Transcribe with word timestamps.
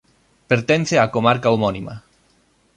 Pertence 0.51 0.95
á 1.03 1.05
comarca 1.15 1.53
homónima. 1.53 1.95